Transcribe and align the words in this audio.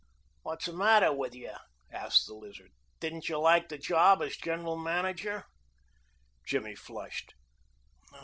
"What's 0.41 0.65
the 0.65 0.73
matter 0.73 1.13
with 1.13 1.35
you?" 1.35 1.53
asked 1.91 2.25
the 2.25 2.33
Lizard. 2.33 2.71
"Didn't 2.99 3.29
you 3.29 3.37
like 3.37 3.69
the 3.69 3.77
job 3.77 4.23
as 4.23 4.35
general 4.35 4.75
manager?" 4.75 5.43
Jimmy 6.43 6.73
flushed. 6.73 7.35